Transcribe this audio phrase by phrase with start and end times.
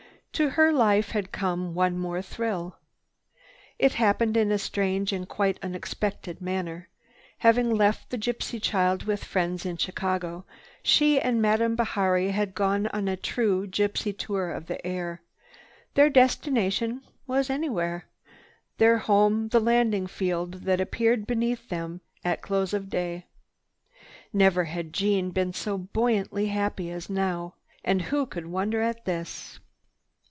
[0.35, 2.77] To her life had come one more thrill.
[3.77, 6.87] It happened in a strange and quite unexpected manner.
[7.39, 10.45] Having left the gypsy child with friends in Chicago,
[10.81, 15.21] she and Madame Bihari had gone on a true gypsy tour of the air.
[15.93, 18.07] Their destination was anywhere,
[18.79, 23.27] their home the landing field that appeared beneath them at close of day.
[24.33, 27.53] Never had Jeanne been so buoyantly happy as now.
[27.83, 29.59] And who could wonder at this?